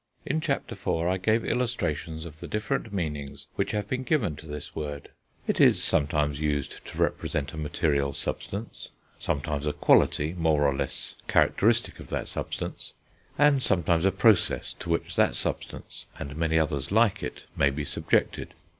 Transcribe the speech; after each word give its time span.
In 0.25 0.41
Chapter 0.41 0.73
IV., 0.73 1.05
I 1.07 1.17
gave 1.17 1.45
illustrations 1.45 2.25
of 2.25 2.39
the 2.39 2.47
different 2.47 2.91
meanings 2.91 3.45
which 3.53 3.69
have 3.69 3.87
been 3.87 4.01
given 4.01 4.35
to 4.37 4.47
this 4.47 4.75
word; 4.75 5.09
it 5.45 5.61
is 5.61 5.83
sometimes 5.83 6.39
used 6.39 6.83
to 6.87 6.97
represent 6.97 7.53
a 7.53 7.57
material 7.57 8.11
substance, 8.11 8.89
sometimes 9.19 9.67
a 9.67 9.73
quality 9.73 10.33
more 10.33 10.65
or 10.67 10.73
less 10.75 11.13
characteristic 11.27 11.99
of 11.99 12.07
that 12.09 12.27
substance, 12.27 12.93
and 13.37 13.61
sometimes 13.61 14.03
a 14.03 14.11
process 14.11 14.73
to 14.79 14.89
which 14.89 15.15
that 15.17 15.35
substance, 15.35 16.07
and 16.17 16.35
many 16.35 16.57
others 16.57 16.91
like 16.91 17.21
it, 17.21 17.43
may 17.55 17.69
be 17.69 17.85
subjected. 17.85 18.55